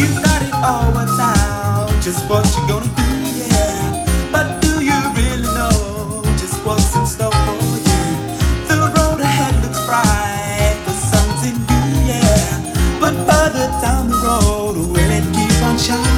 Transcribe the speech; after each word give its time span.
You 0.00 0.08
got 0.24 0.40
it 0.40 0.54
all 0.54 0.88
worked 0.96 1.20
out. 1.20 1.90
Just 2.00 2.26
what 2.30 2.46
you 2.56 2.62
gonna 2.66 2.88
do, 3.02 3.08
yeah. 3.52 4.32
But 4.32 4.62
do 4.62 4.82
you 4.82 4.98
really 5.18 5.50
know 5.58 6.22
just 6.40 6.56
what's 6.64 6.96
in 6.96 7.04
store 7.04 7.30
for 7.44 7.60
you? 7.88 8.04
The 8.68 8.76
road 8.96 9.20
ahead 9.20 9.54
looks 9.62 9.84
bright 9.84 10.80
yeah. 12.06 12.98
But 12.98 13.14
further 13.28 13.68
down 13.84 14.08
the 14.08 14.16
road, 14.16 14.76
will 14.76 15.10
it 15.18 15.24
keep 15.34 15.62
on 15.62 15.76
shining? 15.76 16.09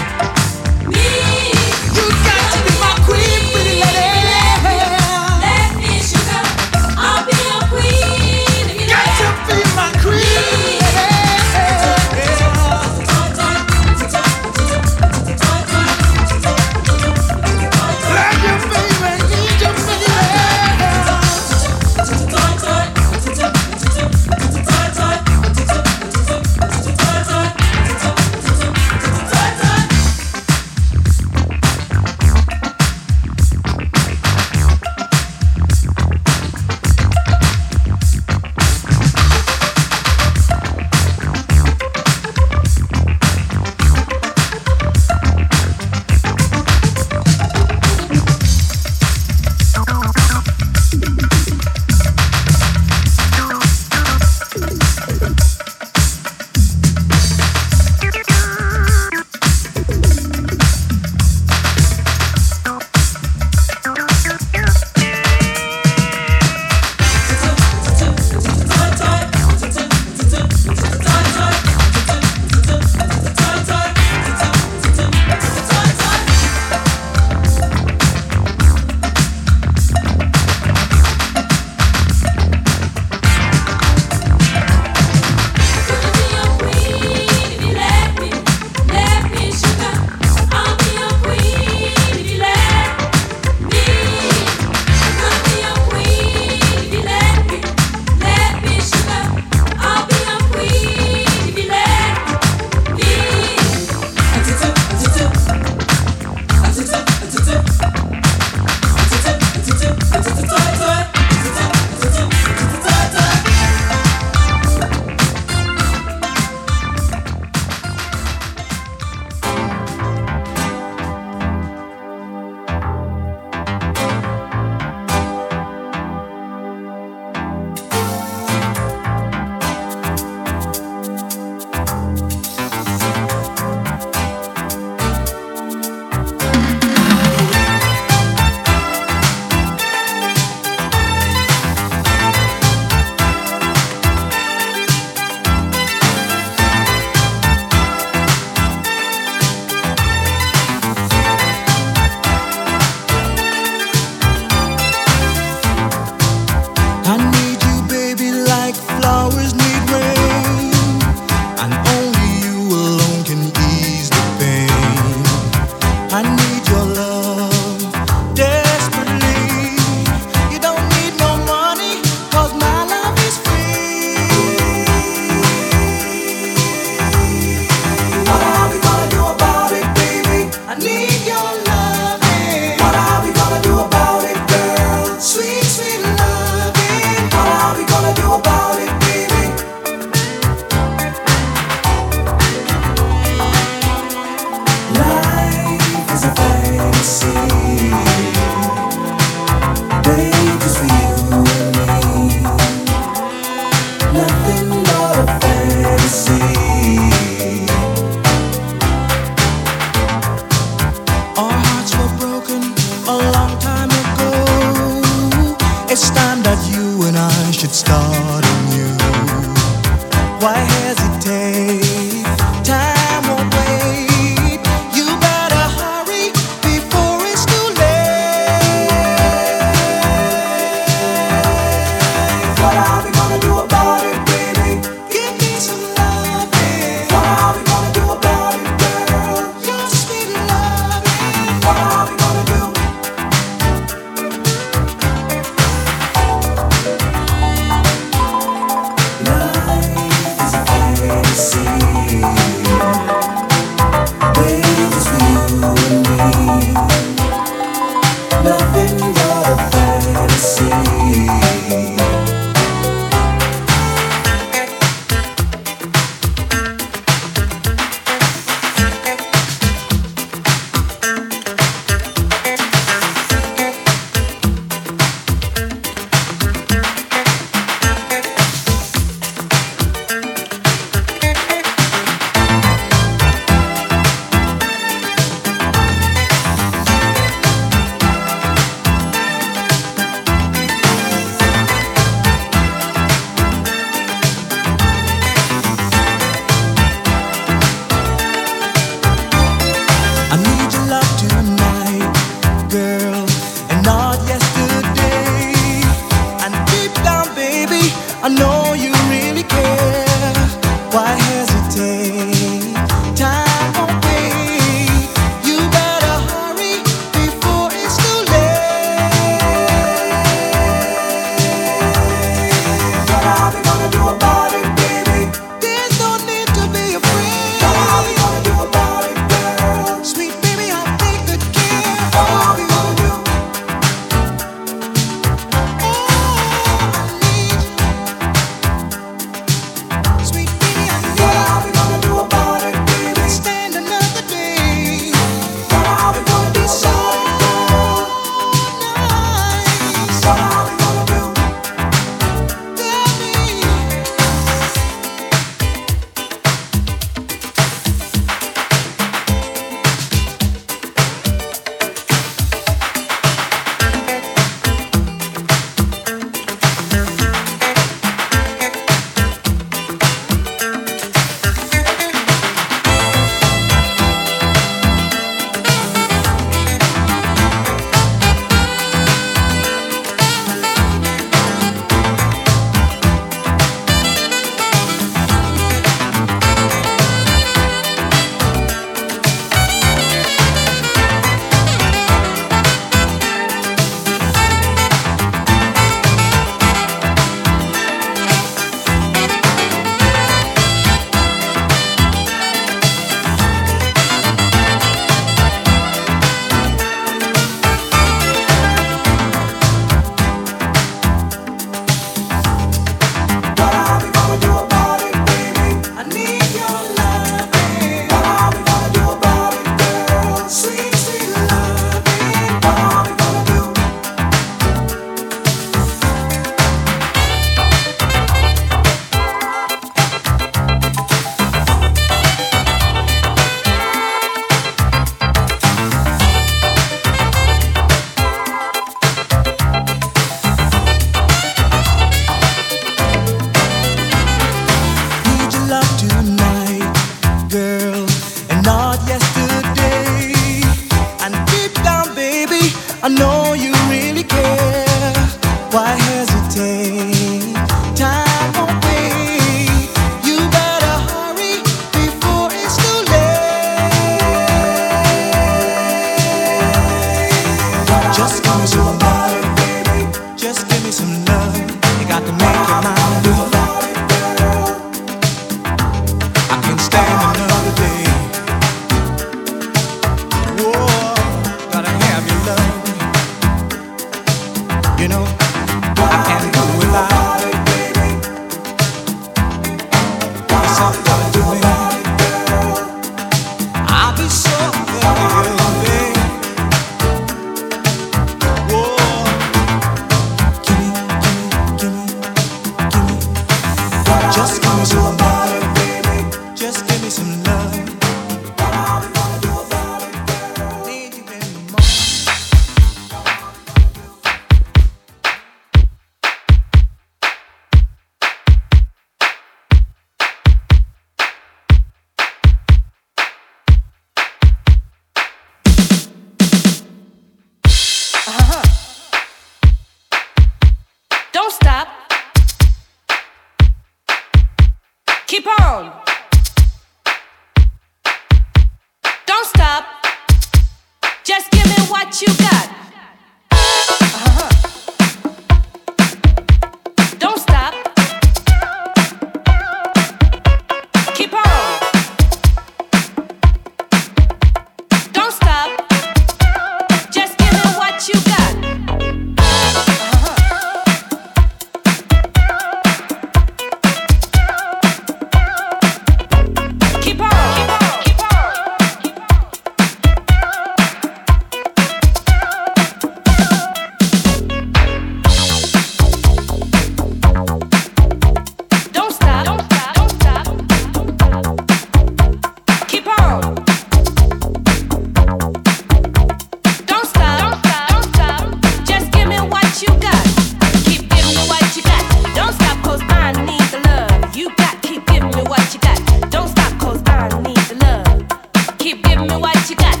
me 599.27 599.35
what 599.35 599.69
you 599.69 599.75
got. 599.75 600.00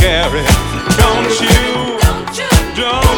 share 0.00 0.36
it. 0.36 0.46
Don't 1.00 1.40
you? 1.40 1.98
Don't 2.00 2.38
you? 2.38 2.50
Don't 2.74 3.15